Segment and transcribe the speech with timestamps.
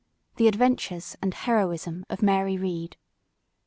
[0.37, 2.97] THE ADVENTURES AND HEROISM OF MARY READ.